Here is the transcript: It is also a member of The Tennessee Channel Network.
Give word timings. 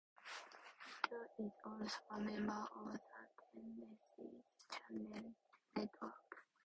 It 1.11 1.43
is 1.43 1.51
also 1.63 1.99
a 2.09 2.19
member 2.19 2.53
of 2.75 2.91
The 2.93 2.99
Tennessee 3.53 4.43
Channel 4.89 5.35
Network. 5.75 6.43